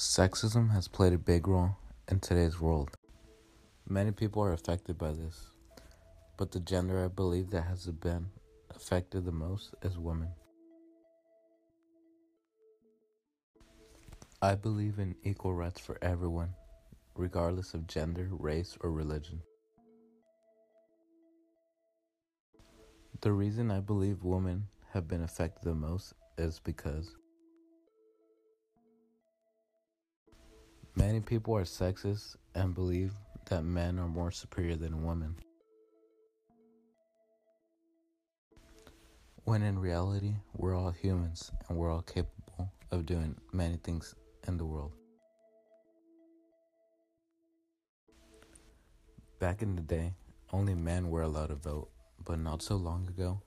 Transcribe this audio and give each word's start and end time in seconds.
Sexism 0.00 0.70
has 0.70 0.88
played 0.88 1.12
a 1.12 1.18
big 1.18 1.46
role 1.46 1.76
in 2.08 2.20
today's 2.20 2.58
world. 2.58 2.96
Many 3.86 4.12
people 4.12 4.42
are 4.42 4.54
affected 4.54 4.96
by 4.96 5.12
this, 5.12 5.50
but 6.38 6.50
the 6.50 6.58
gender 6.58 7.04
I 7.04 7.08
believe 7.08 7.50
that 7.50 7.64
has 7.64 7.84
been 7.84 8.28
affected 8.74 9.26
the 9.26 9.30
most 9.30 9.74
is 9.82 9.98
women. 9.98 10.30
I 14.40 14.54
believe 14.54 14.98
in 14.98 15.16
equal 15.22 15.52
rights 15.52 15.78
for 15.82 15.98
everyone, 16.00 16.54
regardless 17.14 17.74
of 17.74 17.86
gender, 17.86 18.30
race, 18.32 18.78
or 18.80 18.90
religion. 18.90 19.42
The 23.20 23.32
reason 23.32 23.70
I 23.70 23.80
believe 23.80 24.24
women 24.24 24.68
have 24.94 25.06
been 25.06 25.22
affected 25.22 25.62
the 25.62 25.74
most 25.74 26.14
is 26.38 26.58
because 26.58 27.14
Many 30.96 31.20
people 31.20 31.56
are 31.56 31.64
sexist 31.64 32.36
and 32.54 32.74
believe 32.74 33.12
that 33.48 33.62
men 33.62 33.98
are 33.98 34.08
more 34.08 34.30
superior 34.30 34.76
than 34.76 35.04
women. 35.04 35.36
When 39.44 39.62
in 39.62 39.78
reality, 39.78 40.34
we're 40.56 40.76
all 40.76 40.90
humans 40.90 41.50
and 41.68 41.78
we're 41.78 41.90
all 41.90 42.02
capable 42.02 42.72
of 42.90 43.06
doing 43.06 43.36
many 43.52 43.76
things 43.76 44.14
in 44.46 44.58
the 44.58 44.64
world. 44.64 44.92
Back 49.38 49.62
in 49.62 49.76
the 49.76 49.82
day, 49.82 50.14
only 50.52 50.74
men 50.74 51.08
were 51.08 51.22
allowed 51.22 51.48
to 51.48 51.54
vote, 51.54 51.88
but 52.24 52.38
not 52.38 52.62
so 52.62 52.76
long 52.76 53.08
ago, 53.08 53.40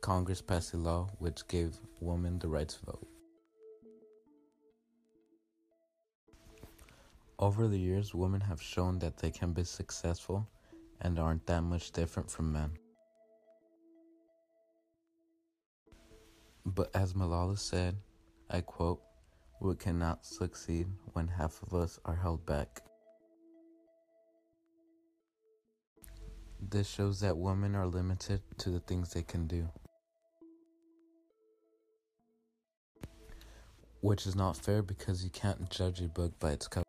Congress 0.00 0.40
passed 0.40 0.72
a 0.72 0.76
law 0.76 1.10
which 1.18 1.46
gave 1.48 1.76
women 2.00 2.38
the 2.38 2.48
right 2.48 2.68
to 2.68 2.78
vote. 2.86 3.05
Over 7.46 7.68
the 7.68 7.78
years, 7.78 8.12
women 8.12 8.40
have 8.40 8.60
shown 8.60 8.98
that 8.98 9.18
they 9.18 9.30
can 9.30 9.52
be 9.52 9.62
successful 9.62 10.48
and 11.00 11.16
aren't 11.16 11.46
that 11.46 11.60
much 11.60 11.92
different 11.92 12.28
from 12.28 12.52
men. 12.52 12.72
But 16.64 16.90
as 16.92 17.14
Malala 17.14 17.56
said, 17.56 17.98
I 18.50 18.62
quote, 18.62 19.00
we 19.60 19.76
cannot 19.76 20.26
succeed 20.26 20.88
when 21.12 21.28
half 21.28 21.62
of 21.62 21.72
us 21.72 22.00
are 22.04 22.16
held 22.16 22.44
back. 22.46 22.80
This 26.60 26.88
shows 26.88 27.20
that 27.20 27.38
women 27.38 27.76
are 27.76 27.86
limited 27.86 28.40
to 28.58 28.70
the 28.70 28.80
things 28.80 29.12
they 29.12 29.22
can 29.22 29.46
do. 29.46 29.68
Which 34.00 34.26
is 34.26 34.34
not 34.34 34.56
fair 34.56 34.82
because 34.82 35.22
you 35.22 35.30
can't 35.30 35.70
judge 35.70 36.00
a 36.00 36.08
book 36.08 36.36
by 36.40 36.50
its 36.50 36.66
cover. 36.66 36.85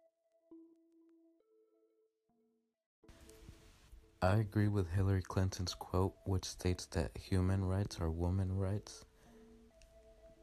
I 4.22 4.38
agree 4.38 4.68
with 4.68 4.90
Hillary 4.90 5.22
Clinton's 5.22 5.76
quote, 5.76 6.16
which 6.26 6.46
states 6.46 6.88
that 6.88 7.12
human 7.16 7.64
rights 7.64 8.00
are 8.02 8.10
women 8.10 8.58
rights 8.58 9.06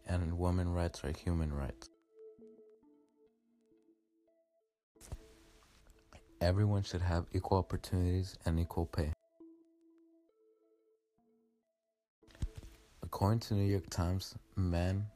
and 0.07 0.39
women 0.39 0.73
rights 0.73 1.03
are 1.03 1.11
human 1.11 1.53
rights. 1.53 1.89
Everyone 6.41 6.85
should 6.85 7.01
have 7.03 7.27
equal 7.33 7.59
opportunities 7.59 8.37
and 8.47 8.61
equal 8.61 8.87
pay. 8.87 9.13
According 13.03 13.41
to 13.41 13.55
New 13.55 13.69
York 13.69 13.91
Times, 13.91 14.37
men 14.55 15.07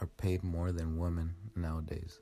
are 0.00 0.06
paid 0.06 0.42
more 0.42 0.72
than 0.72 0.98
women 0.98 1.34
nowadays. 1.54 2.18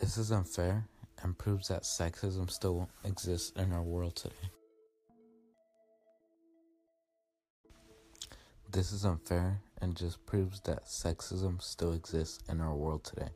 This 0.00 0.16
is 0.16 0.32
unfair 0.32 0.88
and 1.22 1.36
proves 1.36 1.68
that 1.68 1.82
sexism 1.82 2.50
still 2.50 2.88
exists 3.04 3.52
in 3.56 3.72
our 3.72 3.82
world 3.82 4.16
today. 4.16 4.50
This 8.70 8.92
is 8.92 9.04
unfair 9.04 9.60
and 9.80 9.96
just 9.96 10.24
proves 10.26 10.60
that 10.60 10.84
sexism 10.84 11.60
still 11.60 11.92
exists 11.92 12.38
in 12.48 12.60
our 12.60 12.74
world 12.74 13.04
today. 13.04 13.30